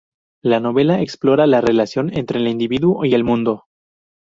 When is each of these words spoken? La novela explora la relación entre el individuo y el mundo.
La 0.43 0.59
novela 0.59 0.99
explora 0.99 1.45
la 1.45 1.61
relación 1.61 2.11
entre 2.17 2.39
el 2.39 2.47
individuo 2.47 3.05
y 3.05 3.13
el 3.13 3.23
mundo. 3.23 3.65